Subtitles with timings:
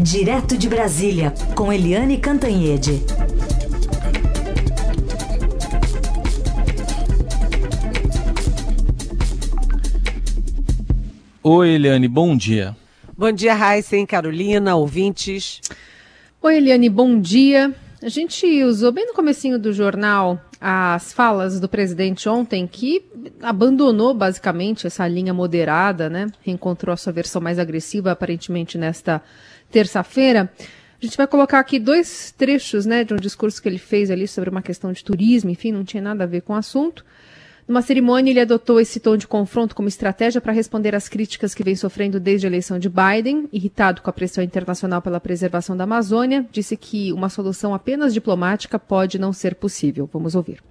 [0.00, 3.00] Direto de Brasília, com Eliane Cantanhede.
[11.42, 12.76] Oi, Eliane, bom dia.
[13.16, 15.60] Bom dia, Raíssen, Carolina, ouvintes.
[16.42, 17.74] Oi, Eliane, bom dia.
[18.02, 23.04] A gente usou bem no comecinho do jornal as falas do presidente ontem, que
[23.42, 26.26] abandonou basicamente essa linha moderada, né?
[26.40, 29.22] Reencontrou a sua versão mais agressiva, aparentemente, nesta
[29.74, 30.52] terça-feira.
[31.02, 34.28] A gente vai colocar aqui dois trechos, né, de um discurso que ele fez ali
[34.28, 37.04] sobre uma questão de turismo, enfim, não tinha nada a ver com o assunto.
[37.66, 41.64] Numa cerimônia, ele adotou esse tom de confronto como estratégia para responder às críticas que
[41.64, 43.48] vem sofrendo desde a eleição de Biden.
[43.52, 48.78] Irritado com a pressão internacional pela preservação da Amazônia, disse que uma solução apenas diplomática
[48.78, 50.08] pode não ser possível.
[50.12, 50.62] Vamos ouvir.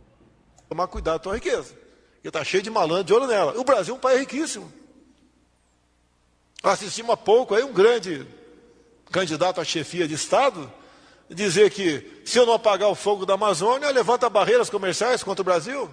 [0.70, 1.74] Tomar cuidado com a riqueza.
[2.14, 3.60] Porque está cheio de malandro de olho nela.
[3.60, 4.72] O Brasil é um país riquíssimo.
[6.64, 8.26] Assistimos há pouco aí um grande
[9.14, 10.70] candidato à chefia de Estado
[11.30, 15.46] dizer que se eu não apagar o fogo da Amazônia, levanta barreiras comerciais contra o
[15.46, 15.90] Brasil.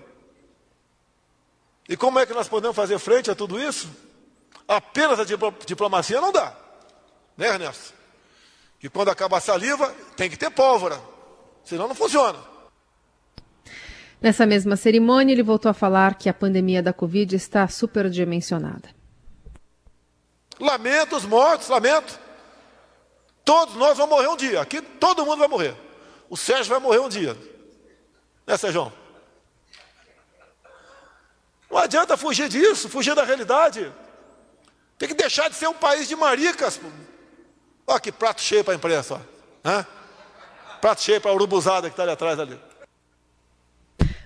[1.86, 3.90] E como é que nós podemos fazer frente a tudo isso?
[4.66, 5.24] Apenas a
[5.66, 6.56] diplomacia não dá.
[7.36, 7.92] Né, Ernesto?
[8.78, 10.98] Que quando acaba a saliva, tem que ter pólvora.
[11.62, 12.38] Senão não funciona.
[14.20, 18.88] Nessa mesma cerimônia, ele voltou a falar que a pandemia da Covid está superdimensionada.
[20.58, 22.29] Lamento os mortos, lamento.
[23.44, 24.60] Todos nós vamos morrer um dia.
[24.60, 25.74] Aqui todo mundo vai morrer.
[26.28, 27.36] O Sérgio vai morrer um dia.
[28.46, 28.92] Né, Sérgio?
[31.70, 33.92] Não adianta fugir disso, fugir da realidade.
[34.98, 36.80] Tem que deixar de ser um país de maricas.
[37.86, 39.20] Olha que prato cheio para a imprensa.
[39.64, 39.84] Ó.
[40.80, 42.58] Prato cheio para a urubuzada que está ali atrás ali.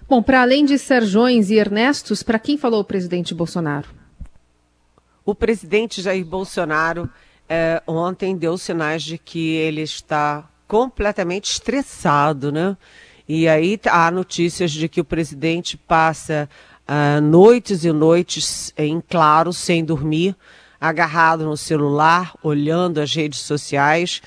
[0.09, 3.89] Bom, para além de Serjões e Ernestos, para quem falou o presidente Bolsonaro?
[5.25, 7.11] O presidente Jair Bolsonaro
[7.48, 12.77] é, ontem deu sinais de que ele está completamente estressado, né?
[13.28, 16.48] E aí há notícias de que o presidente passa
[16.89, 20.36] uh, noites e noites em claro, sem dormir,
[20.80, 24.20] agarrado no celular, olhando as redes sociais.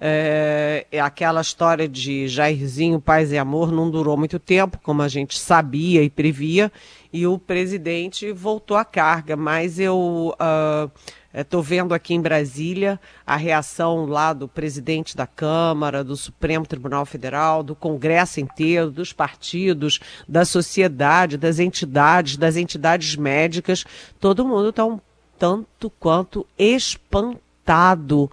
[0.00, 5.36] É, aquela história de Jairzinho, paz e amor não durou muito tempo, como a gente
[5.36, 6.70] sabia e previa,
[7.12, 10.90] e o presidente voltou à carga, mas eu uh,
[11.32, 17.04] Estou vendo aqui em Brasília a reação lá do presidente da Câmara, do Supremo Tribunal
[17.04, 23.84] Federal, do Congresso inteiro, dos partidos, da sociedade, das entidades, das entidades médicas.
[24.18, 24.98] Todo mundo está um
[25.38, 28.30] tanto quanto espantado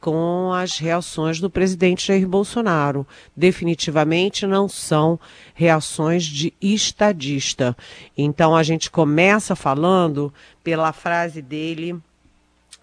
[0.00, 3.04] com as reações do presidente Jair Bolsonaro.
[3.36, 5.18] Definitivamente não são
[5.52, 7.76] reações de estadista.
[8.16, 10.32] Então a gente começa falando
[10.62, 12.00] pela frase dele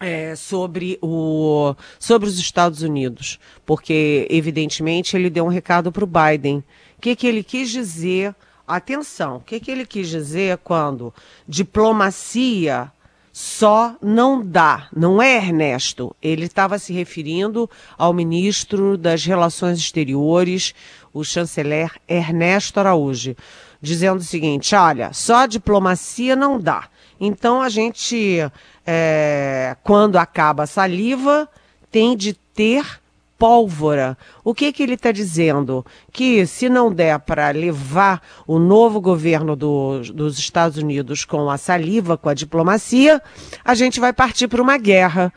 [0.03, 6.07] é, sobre, o, sobre os Estados Unidos, porque, evidentemente, ele deu um recado para o
[6.07, 6.57] Biden.
[6.97, 8.35] O que, que ele quis dizer?
[8.67, 11.13] Atenção, o que, que ele quis dizer quando
[11.47, 12.91] diplomacia
[13.31, 16.15] só não dá, não é Ernesto.
[16.21, 20.75] Ele estava se referindo ao ministro das Relações Exteriores,
[21.13, 23.35] o chanceler Ernesto Araújo,
[23.81, 26.87] dizendo o seguinte: olha, só diplomacia não dá.
[27.19, 28.40] Então a gente
[28.85, 31.47] é, quando acaba a saliva,
[31.91, 33.01] tem de ter
[33.38, 34.18] pólvora.
[34.44, 35.85] O que, que ele está dizendo?
[36.12, 41.57] Que se não der para levar o novo governo do, dos Estados Unidos com a
[41.57, 43.22] saliva, com a diplomacia,
[43.63, 45.34] a gente vai partir para uma guerra.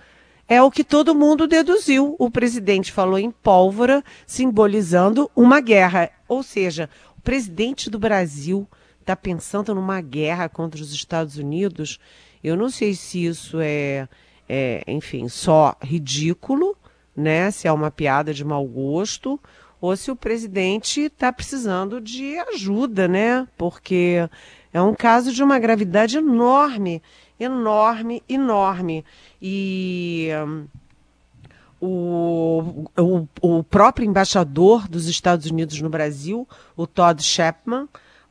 [0.49, 2.15] É o que todo mundo deduziu.
[2.19, 6.11] O presidente falou em pólvora, simbolizando uma guerra.
[6.29, 6.89] Ou seja,
[7.19, 8.69] o presidente do Brasil
[9.07, 12.01] está pensando numa guerra contra os Estados Unidos.
[12.43, 14.09] Eu não sei se isso é,
[14.49, 16.77] é, enfim, só ridículo,
[17.17, 17.53] né?
[17.53, 19.41] Se é uma piada de mau gosto,
[19.81, 23.47] ou se o presidente está precisando de ajuda, né?
[23.57, 24.29] Porque
[24.73, 27.01] é um caso de uma gravidade enorme,
[27.39, 29.05] enorme, enorme.
[29.41, 30.31] E.
[31.79, 37.87] O, o, o, próprio embaixador dos Estados Unidos no Brasil, o Todd Shepman,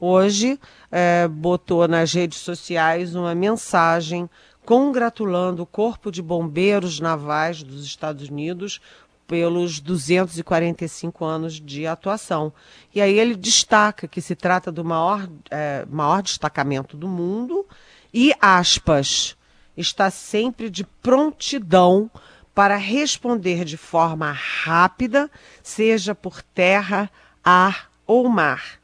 [0.06, 0.60] hoje
[0.92, 4.30] é, botou nas redes sociais uma mensagem
[4.64, 8.80] congratulando o Corpo de Bombeiros Navais dos Estados Unidos
[9.28, 12.54] pelos 245 anos de atuação.
[12.94, 17.66] E aí ele destaca que se trata do maior, é, maior destacamento do mundo
[18.14, 19.36] e, aspas,
[19.76, 22.10] está sempre de prontidão
[22.54, 25.30] para responder de forma rápida,
[25.62, 27.10] seja por terra,
[27.44, 28.80] ar ou mar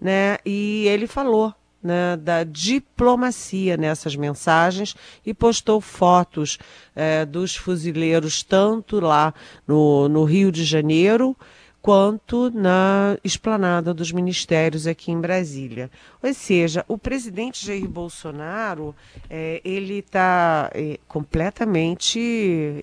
[0.00, 0.38] né?
[0.44, 6.58] E ele falou, né, da diplomacia nessas mensagens e postou fotos
[6.94, 9.32] eh, dos fuzileiros tanto lá
[9.66, 11.36] no, no Rio de Janeiro
[11.80, 15.90] quanto na esplanada dos ministérios aqui em Brasília.
[16.22, 18.94] Ou seja, o presidente Jair Bolsonaro
[19.30, 22.18] é, ele está é, completamente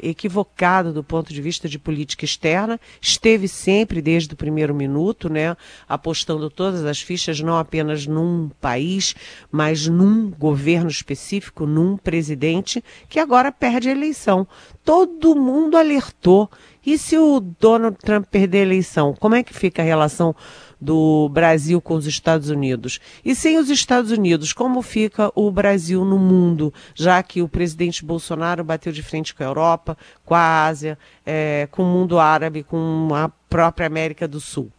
[0.01, 2.79] equivocado do ponto de vista de política externa.
[3.01, 5.55] Esteve sempre desde o primeiro minuto, né,
[5.87, 9.13] apostando todas as fichas não apenas num país,
[9.51, 14.47] mas num governo específico, num presidente que agora perde a eleição.
[14.85, 16.47] Todo mundo alertou
[16.85, 20.35] e se o Donald Trump perder a eleição, como é que fica a relação
[20.79, 22.99] do Brasil com os Estados Unidos?
[23.25, 28.05] E sem os Estados Unidos, como fica o Brasil no mundo, já que o presidente
[28.05, 32.61] Bolsonaro bateu de frente com a Europa, com a Ásia, é, com o mundo árabe,
[32.61, 34.71] com a própria América do Sul?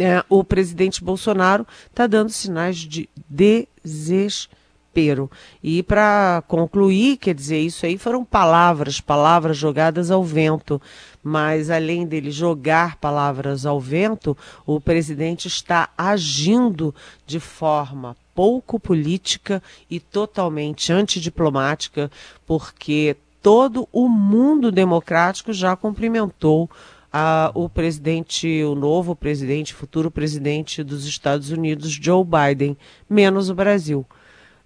[0.00, 4.63] É, o presidente Bolsonaro está dando sinais de desespero
[4.94, 5.30] desespero.
[5.62, 10.80] E para concluir, quer dizer, isso aí foram palavras, palavras jogadas ao vento.
[11.22, 16.94] Mas além dele jogar palavras ao vento, o presidente está agindo
[17.26, 22.10] de forma pouco política e totalmente antidiplomática,
[22.46, 26.68] porque todo o mundo democrático já cumprimentou
[27.12, 32.76] a, o presidente, o novo presidente, futuro presidente dos Estados Unidos, Joe Biden,
[33.08, 34.04] menos o Brasil.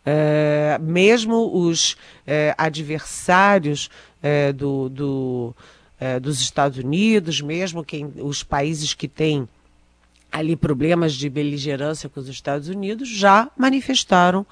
[0.04, 1.96] É, mesmo os
[2.26, 3.90] é, adversários
[4.22, 5.56] é, do, do
[6.22, 9.48] dos Estados Unidos, mesmo quem, os países que têm
[10.30, 14.46] ali problemas de beligerância com os Estados Unidos, já manifestaram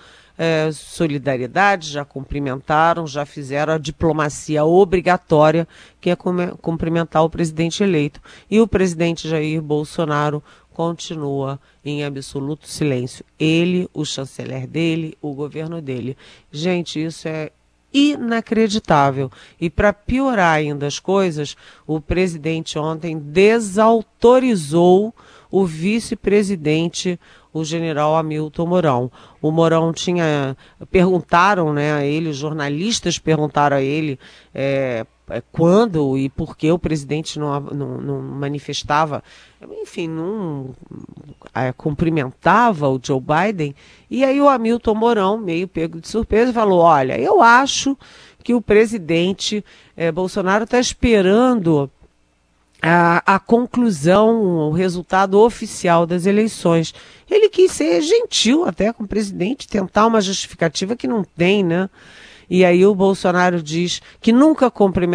[0.72, 5.66] solidariedade, já cumprimentaram, já fizeram a diplomacia obrigatória,
[6.00, 8.20] que é cumprimentar o presidente eleito.
[8.50, 10.42] E o presidente Jair Bolsonaro
[10.76, 13.24] continua em absoluto silêncio.
[13.40, 16.14] Ele, o chanceler dele, o governo dele.
[16.52, 17.50] Gente, isso é
[17.90, 19.32] inacreditável.
[19.58, 21.56] E para piorar ainda as coisas,
[21.86, 25.14] o presidente ontem desautorizou
[25.50, 27.18] o vice-presidente,
[27.54, 29.10] o general Hamilton Mourão.
[29.40, 30.54] O Mourão tinha.
[30.90, 34.18] Perguntaram né, a ele, os jornalistas perguntaram a ele
[34.54, 35.06] é,
[35.50, 39.24] quando e por que o presidente não, não, não manifestava,
[39.82, 40.70] enfim, não
[41.54, 43.74] é, cumprimentava o Joe Biden.
[44.08, 47.96] E aí o Hamilton Mourão, meio pego de surpresa, falou: Olha, eu acho
[48.42, 49.64] que o presidente
[49.96, 51.90] é, Bolsonaro está esperando
[52.80, 56.94] a, a, conclusão, o resultado oficial das eleições.
[57.28, 61.90] Ele quis ser gentil até com o presidente, tentar uma justificativa que não tem, né?
[62.48, 64.72] E aí o Bolsonaro diz que nunca,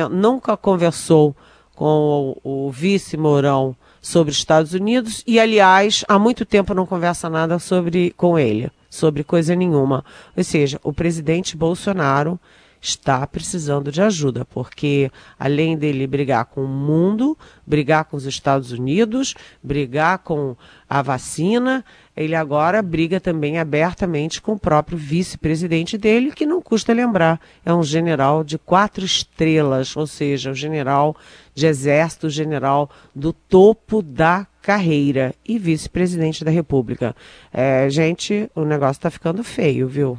[0.09, 1.35] nunca conversou
[1.75, 7.29] com o, o vice Mourão sobre Estados Unidos e, aliás, há muito tempo não conversa
[7.29, 10.03] nada sobre com ele, sobre coisa nenhuma.
[10.35, 12.39] Ou seja, o presidente Bolsonaro
[12.81, 18.71] está precisando de ajuda, porque além dele brigar com o mundo, brigar com os Estados
[18.71, 20.55] Unidos, brigar com
[20.89, 21.85] a vacina,
[22.17, 27.71] ele agora briga também abertamente com o próprio vice-presidente dele, que não custa lembrar, é
[27.71, 31.15] um general de quatro estrelas, ou seja, um general
[31.53, 37.15] de exército, general do topo da carreira e vice-presidente da República.
[37.53, 40.17] É, gente, o negócio está ficando feio, viu?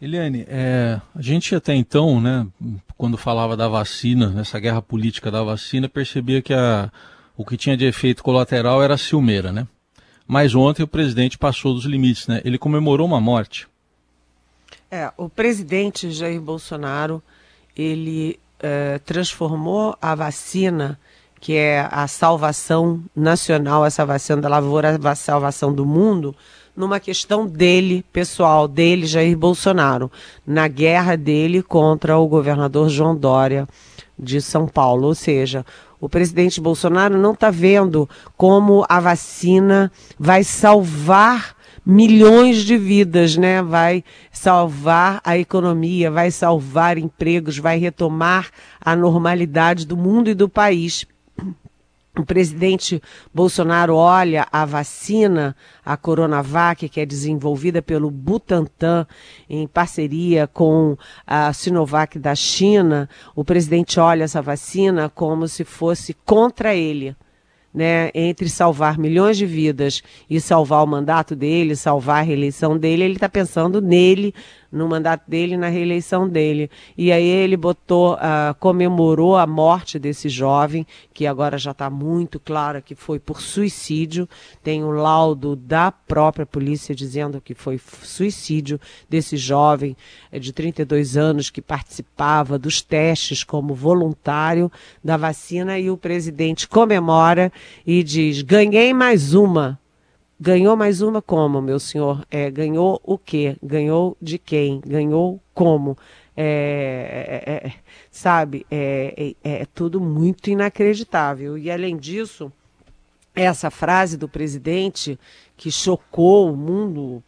[0.00, 2.46] Eliane, é, a gente até então, né,
[2.96, 6.90] quando falava da vacina, nessa guerra política da vacina, percebia que a,
[7.36, 9.66] o que tinha de efeito colateral era a ciumeira, né?
[10.26, 12.40] Mas ontem o presidente passou dos limites, né?
[12.44, 13.68] Ele comemorou uma morte.
[14.90, 17.22] É, o presidente Jair Bolsonaro,
[17.76, 20.98] ele é, transformou a vacina,
[21.40, 26.34] que é a salvação nacional, essa vacina da lavoura, a salvação do mundo,
[26.80, 30.10] numa questão dele, pessoal, dele, Jair Bolsonaro,
[30.46, 33.68] na guerra dele contra o governador João Dória
[34.18, 35.06] de São Paulo.
[35.06, 35.64] Ou seja,
[36.00, 43.62] o presidente Bolsonaro não está vendo como a vacina vai salvar milhões de vidas, né?
[43.62, 48.48] Vai salvar a economia, vai salvar empregos, vai retomar
[48.80, 51.06] a normalidade do mundo e do país
[52.18, 53.00] o presidente
[53.32, 59.06] Bolsonaro olha a vacina, a Coronavac, que é desenvolvida pelo Butantan
[59.48, 66.14] em parceria com a Sinovac da China, o presidente olha essa vacina como se fosse
[66.24, 67.16] contra ele.
[67.72, 73.04] Né, entre salvar milhões de vidas e salvar o mandato dele, salvar a reeleição dele,
[73.04, 74.34] ele está pensando nele,
[74.70, 76.70] no mandato dele, na reeleição dele.
[76.96, 82.38] E aí ele botou, uh, comemorou a morte desse jovem, que agora já está muito
[82.38, 84.28] clara que foi por suicídio.
[84.62, 89.96] Tem um laudo da própria polícia dizendo que foi suicídio desse jovem
[90.30, 94.70] eh, de 32 anos que participava dos testes como voluntário
[95.02, 97.52] da vacina e o presidente comemora
[97.86, 99.78] e diz: ganhei mais uma.
[100.42, 102.24] Ganhou mais uma como, meu senhor?
[102.30, 103.58] É, ganhou o quê?
[103.62, 104.80] Ganhou de quem?
[104.80, 105.98] Ganhou como?
[106.34, 107.72] É, é, é
[108.10, 111.58] sabe, é, é, é tudo muito inacreditável.
[111.58, 112.50] E além disso,
[113.34, 115.20] essa frase do presidente
[115.58, 117.22] que chocou o mundo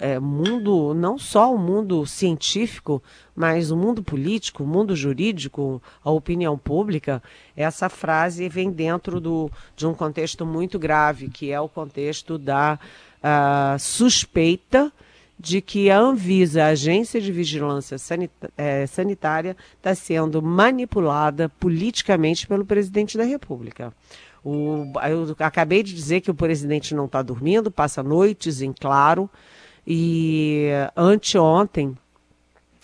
[0.00, 3.02] é, mundo, não só o mundo científico,
[3.34, 7.22] mas o mundo político, o mundo jurídico, a opinião pública,
[7.56, 12.78] essa frase vem dentro do, de um contexto muito grave, que é o contexto da
[13.18, 14.92] uh, suspeita
[15.38, 17.96] de que a Anvisa, a Agência de Vigilância
[18.56, 23.92] é, Sanitária, está sendo manipulada politicamente pelo presidente da República.
[24.42, 29.28] O, eu acabei de dizer que o presidente não está dormindo, passa noites em claro,
[29.86, 31.96] e anteontem,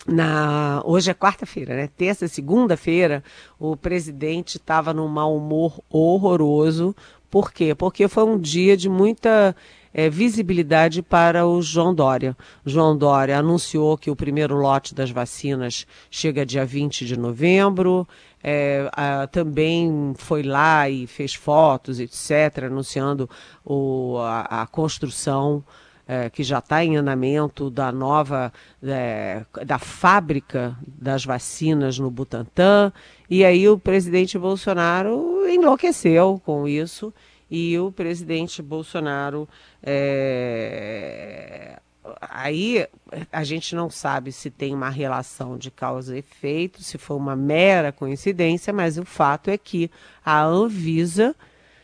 [0.07, 1.89] na, hoje é quarta-feira, né?
[1.95, 3.23] Terça, segunda-feira,
[3.59, 6.95] o presidente estava num mau humor horroroso.
[7.29, 7.73] Por quê?
[7.73, 9.55] Porque foi um dia de muita
[9.93, 12.35] é, visibilidade para o João Dória.
[12.65, 18.07] João Dória anunciou que o primeiro lote das vacinas chega dia 20 de novembro.
[18.43, 23.29] É, a, também foi lá e fez fotos, etc., anunciando
[23.63, 25.63] o, a, a construção
[26.07, 32.91] é, que já está em andamento da nova é, da fábrica das vacinas no Butantã
[33.29, 37.13] e aí o presidente Bolsonaro enlouqueceu com isso.
[37.49, 39.47] E o presidente Bolsonaro
[39.81, 41.79] é,
[42.21, 42.85] aí
[43.31, 47.35] a gente não sabe se tem uma relação de causa e efeito, se foi uma
[47.35, 49.89] mera coincidência, mas o fato é que
[50.25, 51.35] a Anvisa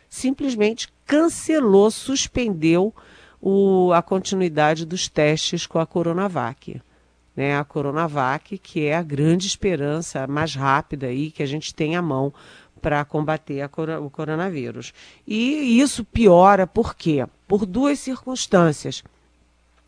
[0.09, 2.93] simplesmente cancelou, suspendeu
[3.41, 6.81] o, a continuidade dos testes com a Coronavac.
[7.35, 11.95] Né, a Coronavac, que é a grande esperança mais rápida aí que a gente tem
[11.95, 12.33] à mão
[12.81, 13.69] para combater a,
[13.99, 14.93] o coronavírus.
[15.25, 17.25] E isso piora por quê?
[17.47, 19.03] Por duas circunstâncias.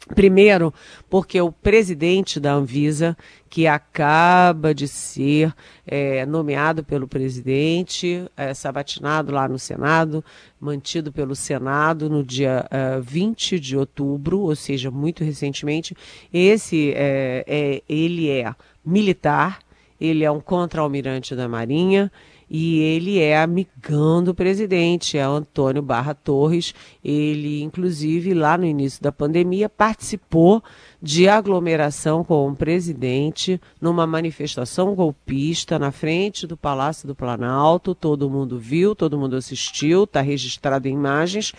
[0.09, 0.73] Primeiro,
[1.09, 3.15] porque o presidente da Anvisa,
[3.49, 5.53] que acaba de ser
[5.85, 10.23] é, nomeado pelo presidente, é, sabatinado lá no Senado,
[10.59, 15.95] mantido pelo Senado no dia é, 20 de outubro, ou seja, muito recentemente,
[16.33, 18.53] esse é, é ele é
[18.83, 19.59] militar,
[19.99, 22.11] ele é um contra-almirante da Marinha,
[22.53, 26.75] e ele é amigão do presidente, é Antônio Barra Torres.
[27.01, 30.61] Ele, inclusive, lá no início da pandemia, participou
[31.01, 37.95] de aglomeração com o presidente numa manifestação golpista na frente do Palácio do Planalto.
[37.95, 41.53] Todo mundo viu, todo mundo assistiu, está registrado em imagens.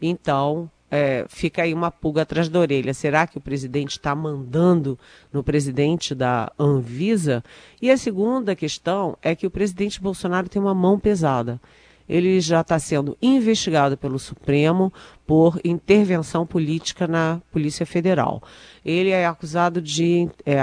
[0.00, 2.94] Então, é, fica aí uma pulga atrás da orelha.
[2.94, 4.98] Será que o presidente está mandando
[5.32, 7.42] no presidente da Anvisa?
[7.80, 11.60] E a segunda questão é que o presidente Bolsonaro tem uma mão pesada
[12.08, 14.92] ele já está sendo investigado pelo Supremo
[15.26, 18.42] por intervenção política na Polícia Federal.
[18.84, 20.54] Ele é acusado de é,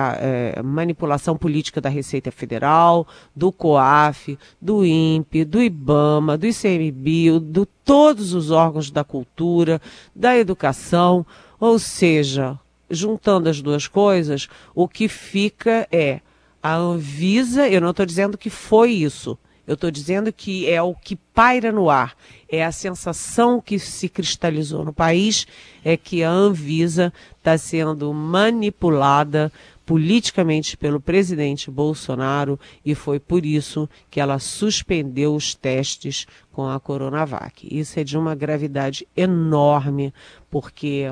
[0.55, 7.65] é, manipulação política da Receita Federal, do COAF, do INPE, do IBAMA, do ICMBio, de
[7.83, 9.81] todos os órgãos da cultura,
[10.15, 11.25] da educação,
[11.59, 12.57] ou seja,
[12.89, 16.21] juntando as duas coisas, o que fica é
[16.61, 20.93] a Anvisa, eu não estou dizendo que foi isso, eu estou dizendo que é o
[20.93, 22.15] que paira no ar,
[22.49, 25.47] é a sensação que se cristalizou no país,
[25.83, 29.51] é que a Anvisa está sendo manipulada
[29.85, 36.79] politicamente pelo presidente Bolsonaro e foi por isso que ela suspendeu os testes com a
[36.79, 37.67] Coronavac.
[37.69, 40.13] Isso é de uma gravidade enorme,
[40.49, 41.11] porque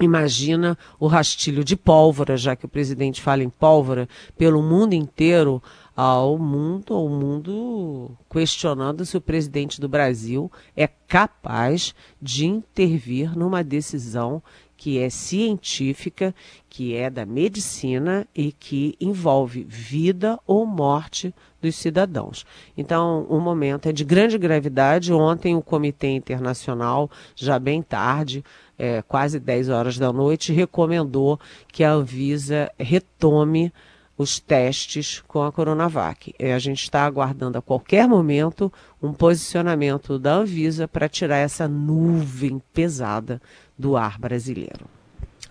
[0.00, 5.62] imagina o rastilho de pólvora, já que o presidente fala em pólvora, pelo mundo inteiro
[5.96, 13.64] ao mundo, ao mundo questionando se o presidente do Brasil é capaz de intervir numa
[13.64, 14.42] decisão
[14.76, 16.34] que é científica,
[16.68, 22.44] que é da medicina e que envolve vida ou morte dos cidadãos.
[22.76, 25.14] Então, o momento é de grande gravidade.
[25.14, 28.44] Ontem, o Comitê Internacional, já bem tarde,
[28.78, 31.40] é, quase 10 horas da noite, recomendou
[31.72, 33.72] que a Anvisa retome
[34.16, 36.34] os testes com a Coronavac.
[36.38, 41.68] E a gente está aguardando a qualquer momento um posicionamento da Anvisa para tirar essa
[41.68, 43.40] nuvem pesada
[43.78, 44.86] do ar brasileiro.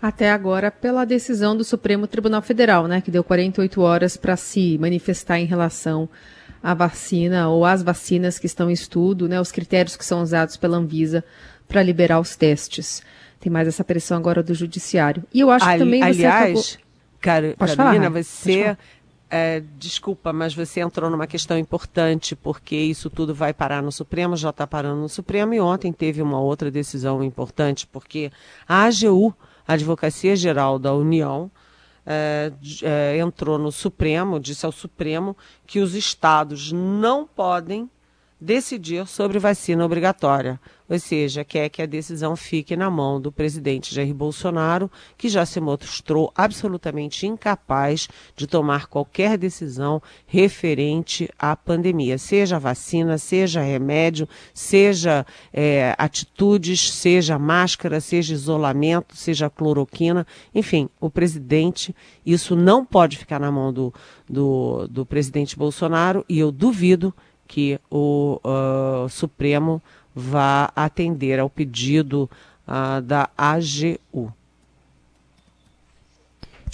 [0.00, 4.76] Até agora, pela decisão do Supremo Tribunal Federal, né, que deu 48 horas para se
[4.78, 6.08] manifestar em relação
[6.62, 10.56] à vacina ou às vacinas que estão em estudo, né, os critérios que são usados
[10.56, 11.24] pela Anvisa
[11.66, 13.02] para liberar os testes.
[13.40, 15.24] Tem mais essa pressão agora do judiciário.
[15.32, 16.85] E eu acho que também você aliás, acabou...
[17.56, 18.76] Carolina, você
[19.28, 24.36] é, desculpa, mas você entrou numa questão importante, porque isso tudo vai parar no Supremo,
[24.36, 28.30] já está parando no Supremo, e ontem teve uma outra decisão importante, porque
[28.68, 29.34] a AGU,
[29.66, 31.50] a Advocacia Geral da União,
[32.06, 32.52] é,
[32.82, 37.90] é, entrou no Supremo, disse ao Supremo que os estados não podem
[38.40, 43.92] decidir sobre vacina obrigatória, ou seja, quer que a decisão fique na mão do presidente
[43.92, 52.18] Jair Bolsonaro, que já se mostrou absolutamente incapaz de tomar qualquer decisão referente à pandemia,
[52.18, 61.10] seja vacina, seja remédio, seja é, atitudes, seja máscara, seja isolamento, seja cloroquina, enfim, o
[61.10, 63.92] presidente, isso não pode ficar na mão do,
[64.28, 67.12] do, do presidente Bolsonaro e eu duvido
[67.46, 69.82] que o uh, Supremo
[70.14, 72.28] vá atender ao pedido
[72.66, 74.32] uh, da AGU.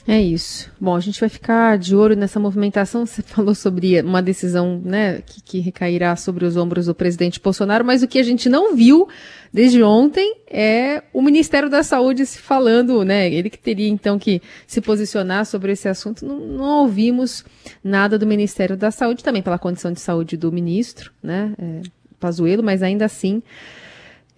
[0.06, 0.70] É isso.
[0.80, 3.06] Bom, a gente vai ficar de olho nessa movimentação.
[3.06, 7.84] Você falou sobre uma decisão né, que, que, recairá sobre os ombros do presidente Bolsonaro,
[7.84, 9.08] mas o que a gente não viu
[9.52, 13.32] desde ontem é o Ministério da Saúde se falando, né?
[13.32, 16.26] Ele que teria então que se posicionar sobre esse assunto.
[16.26, 17.44] Não, não ouvimos
[17.82, 21.54] nada do Ministério da Saúde, também pela condição de saúde do ministro, né?
[21.58, 21.82] É,
[22.18, 23.42] Pazuello, mas ainda assim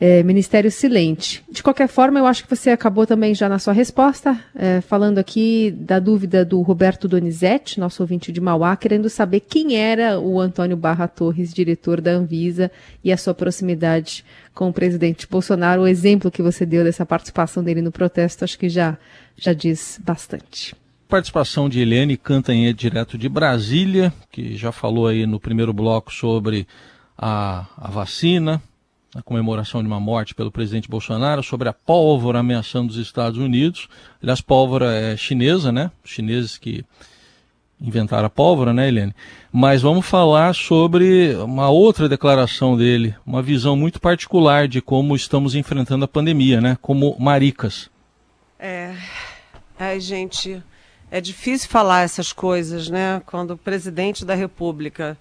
[0.01, 1.43] é, Ministério Silente.
[1.51, 5.19] De qualquer forma, eu acho que você acabou também já na sua resposta, é, falando
[5.19, 10.41] aqui da dúvida do Roberto Donizete, nosso ouvinte de Mauá, querendo saber quem era o
[10.41, 12.71] Antônio Barra Torres, diretor da Anvisa,
[13.03, 15.83] e a sua proximidade com o presidente Bolsonaro.
[15.83, 18.99] O exemplo que você deu dessa participação dele no protesto, acho que já,
[19.37, 20.75] já diz bastante
[21.07, 26.67] participação de Helene Cantanhede, direto de Brasília, que já falou aí no primeiro bloco sobre
[27.17, 28.61] a, a vacina,
[29.15, 33.89] na comemoração de uma morte pelo presidente Bolsonaro, sobre a pólvora ameaçando os Estados Unidos.
[34.21, 35.91] Aliás, pólvora é chinesa, né?
[36.05, 36.85] Os chineses que
[37.81, 39.15] inventaram a pólvora, né, Helene?
[39.53, 45.55] Mas vamos falar sobre uma outra declaração dele, uma visão muito particular de como estamos
[45.55, 46.77] enfrentando a pandemia, né?
[46.83, 47.89] Como maricas.
[48.59, 48.97] É,
[49.79, 50.61] ai, gente,
[51.11, 53.23] é difícil falar essas coisas, né?
[53.27, 55.17] Quando o presidente da República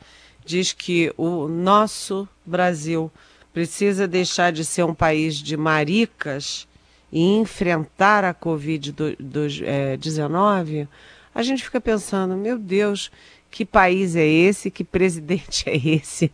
[0.46, 3.12] diz que o nosso Brasil
[3.54, 6.68] precisa deixar de ser um país de maricas
[7.12, 10.88] e enfrentar a Covid-19, é,
[11.36, 13.12] a gente fica pensando, meu Deus,
[13.52, 14.72] que país é esse?
[14.72, 16.32] Que presidente é esse?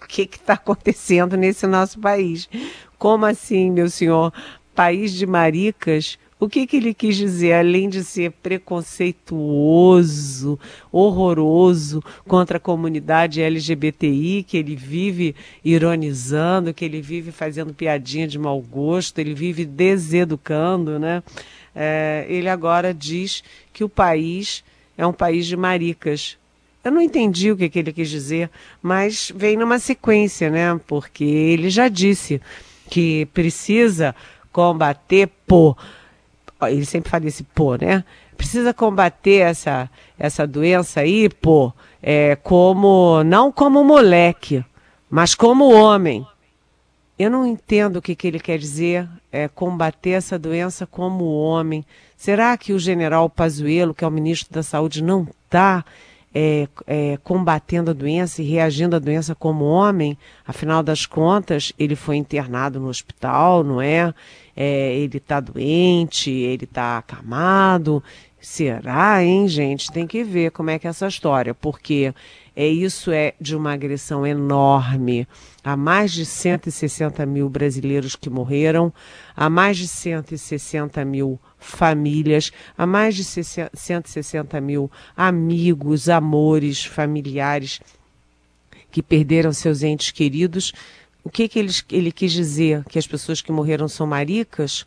[0.00, 2.48] O que está acontecendo nesse nosso país?
[2.96, 4.32] Como assim, meu senhor?
[4.74, 6.16] País de maricas?
[6.40, 10.56] O que, que ele quis dizer, além de ser preconceituoso,
[10.92, 18.38] horroroso contra a comunidade LGBTI, que ele vive ironizando, que ele vive fazendo piadinha de
[18.38, 21.24] mau gosto, ele vive deseducando, né?
[21.74, 24.62] É, ele agora diz que o país
[24.96, 26.38] é um país de maricas.
[26.84, 28.48] Eu não entendi o que, que ele quis dizer,
[28.80, 30.80] mas vem numa sequência, né?
[30.86, 32.40] Porque ele já disse
[32.88, 34.14] que precisa
[34.52, 35.76] combater por
[36.62, 38.04] ele sempre fala esse pô, né?
[38.36, 44.64] Precisa combater essa, essa doença aí, pô, é, como, não como moleque,
[45.10, 46.26] mas como homem.
[47.18, 51.84] Eu não entendo o que, que ele quer dizer, é, combater essa doença como homem.
[52.16, 55.84] Será que o general Pazuello, que é o ministro da Saúde, não está
[56.32, 60.16] é, é, combatendo a doença e reagindo à doença como homem?
[60.46, 64.14] Afinal das contas, ele foi internado no hospital, não é?
[64.60, 68.02] É, ele está doente, ele está acamado.
[68.40, 69.92] Será, hein, gente?
[69.92, 72.12] Tem que ver como é que é essa história, porque
[72.56, 75.28] é isso é de uma agressão enorme.
[75.62, 78.92] Há mais de 160 mil brasileiros que morreram,
[79.36, 87.80] há mais de 160 mil famílias, há mais de 160 mil amigos, amores, familiares
[88.90, 90.72] que perderam seus entes queridos
[91.28, 92.82] o que, que ele, ele quis dizer?
[92.84, 94.80] Que as pessoas que morreram são maricas?
[94.80, 94.86] O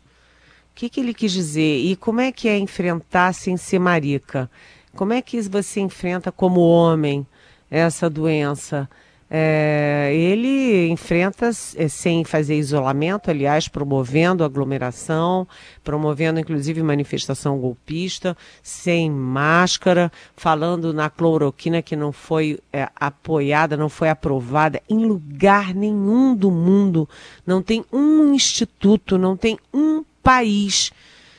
[0.74, 1.78] que, que ele quis dizer?
[1.78, 4.50] E como é que é enfrentar sem ser marica?
[4.96, 7.24] Como é que você enfrenta como homem
[7.70, 8.90] essa doença?
[9.34, 15.48] É, ele enfrenta é, sem fazer isolamento, aliás, promovendo aglomeração,
[15.82, 23.88] promovendo inclusive manifestação golpista, sem máscara, falando na cloroquina que não foi é, apoiada, não
[23.88, 27.08] foi aprovada em lugar nenhum do mundo.
[27.46, 30.92] Não tem um instituto, não tem um país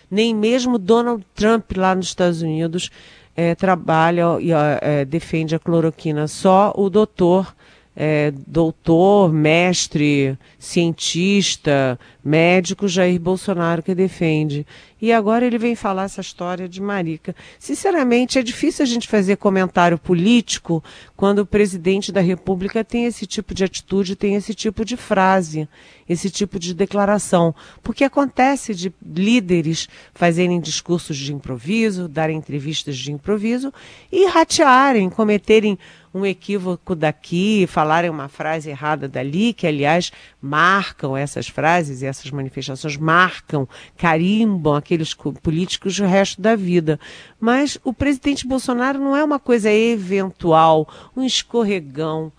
[0.09, 2.89] Nem mesmo Donald Trump lá nos Estados Unidos
[3.35, 6.27] é, trabalha e é, defende a cloroquina.
[6.27, 7.53] Só o doutor
[7.95, 14.65] é, doutor, mestre, cientista, médico Jair Bolsonaro que defende.
[14.99, 17.35] E agora ele vem falar essa história de Marica.
[17.59, 20.81] Sinceramente, é difícil a gente fazer comentário político
[21.15, 25.67] quando o presidente da República tem esse tipo de atitude, tem esse tipo de frase,
[26.07, 27.53] esse tipo de declaração.
[27.83, 33.73] Porque acontece de líderes fazerem discursos de improviso, darem entrevistas de improviso
[34.09, 35.77] e ratearem, cometerem
[36.13, 42.29] um equívoco daqui, falarem uma frase errada dali, que aliás marcam essas frases e essas
[42.29, 46.99] manifestações, marcam, carimbam aqueles políticos o resto da vida.
[47.39, 52.31] Mas o presidente Bolsonaro não é uma coisa eventual, um escorregão.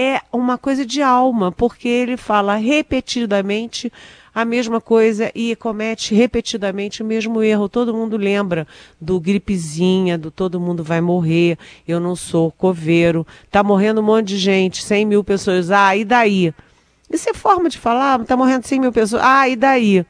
[0.00, 3.92] É uma coisa de alma, porque ele fala repetidamente
[4.32, 7.68] a mesma coisa e comete repetidamente o mesmo erro.
[7.68, 8.64] Todo mundo lembra
[9.00, 14.28] do gripezinha, do todo mundo vai morrer, eu não sou coveiro, tá morrendo um monte
[14.28, 16.54] de gente, 100 mil pessoas, ah, e daí?
[17.10, 20.06] Isso é forma de falar, tá morrendo 100 mil pessoas, ah, e daí?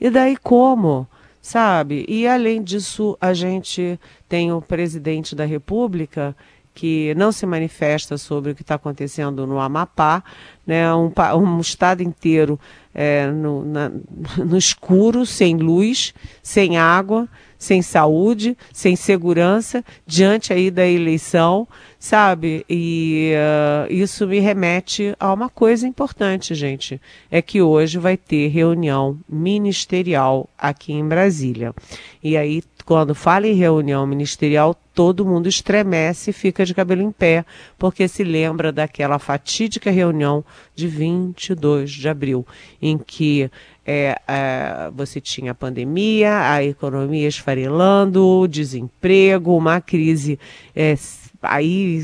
[0.00, 1.06] E daí como?
[1.42, 2.06] Sabe?
[2.08, 6.34] E além disso, a gente tem o presidente da República
[6.74, 10.22] que não se manifesta sobre o que está acontecendo no Amapá,
[10.66, 12.58] né, um, um estado inteiro
[12.94, 13.90] é, no, na,
[14.38, 17.28] no escuro, sem luz, sem água,
[17.62, 22.64] sem saúde, sem segurança, diante aí da eleição, sabe?
[22.68, 28.48] E uh, isso me remete a uma coisa importante, gente, é que hoje vai ter
[28.48, 31.72] reunião ministerial aqui em Brasília.
[32.20, 37.10] E aí, quando fala em reunião ministerial, todo mundo estremece e fica de cabelo em
[37.10, 37.44] pé,
[37.78, 42.46] porque se lembra daquela fatídica reunião de 22 de abril,
[42.80, 43.50] em que
[43.86, 50.38] é, é, você tinha a pandemia, a economia esfarelando, desemprego, uma crise,
[50.74, 50.96] é,
[51.42, 52.02] aí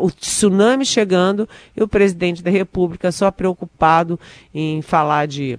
[0.00, 4.18] o tsunami chegando e o presidente da República só preocupado
[4.54, 5.58] em falar de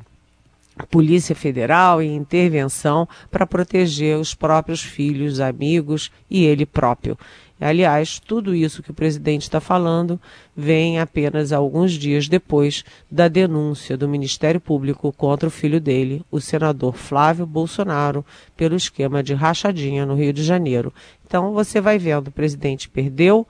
[0.90, 7.18] Polícia Federal e intervenção para proteger os próprios filhos, amigos e ele próprio.
[7.62, 10.20] Aliás, tudo isso que o presidente está falando
[10.56, 16.42] vem apenas alguns dias depois da denúncia do Ministério Público contra o filho dele, o
[16.42, 18.26] senador Flávio Bolsonaro,
[18.58, 20.94] pelo esquema de rachadinha no Rio de Janeiro.
[21.26, 23.48] Então, você vai vendo, o presidente perdeu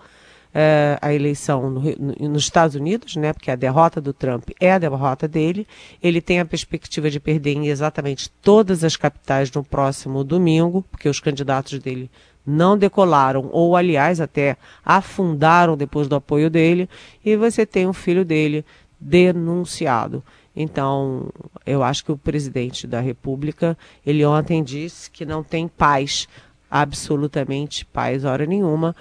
[0.53, 4.71] uh, a eleição no, no, nos Estados Unidos, né, porque a derrota do Trump é
[4.71, 5.67] a derrota dele.
[6.01, 11.09] Ele tem a perspectiva de perder em exatamente todas as capitais no próximo domingo, porque
[11.09, 12.09] os candidatos dele
[12.45, 16.89] não decolaram, ou aliás, até afundaram depois do apoio dele,
[17.23, 18.65] e você tem um filho dele
[18.99, 20.21] denunciado.
[20.55, 21.29] Então,
[21.65, 26.27] eu acho que o presidente da República, ele ontem disse que não tem paz,
[26.69, 28.95] absolutamente paz, hora nenhuma,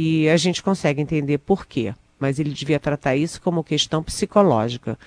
[0.00, 1.94] e a gente consegue entender por quê.
[2.18, 4.98] Mas ele devia tratar isso como questão psicológica,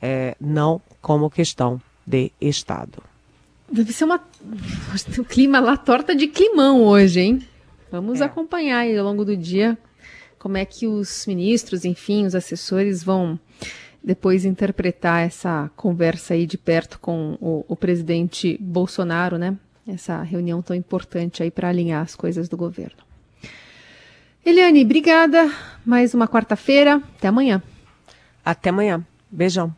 [0.00, 3.00] é, não como questão de Estado.
[3.70, 4.20] Deve ser uma.
[5.16, 7.42] O clima lá torta de climão hoje, hein?
[7.90, 8.24] Vamos é.
[8.24, 9.78] acompanhar aí ao longo do dia
[10.40, 13.38] como é que os ministros, enfim, os assessores vão
[14.02, 19.56] depois interpretar essa conversa aí de perto com o, o presidente Bolsonaro, né?
[19.86, 23.11] Essa reunião tão importante aí para alinhar as coisas do governo.
[24.44, 25.50] Eliane, obrigada.
[25.86, 26.96] Mais uma quarta-feira.
[27.16, 27.62] Até amanhã.
[28.44, 29.06] Até amanhã.
[29.30, 29.72] Beijão.